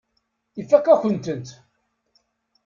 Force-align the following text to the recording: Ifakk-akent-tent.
Ifakk-akent-tent. 0.61 1.47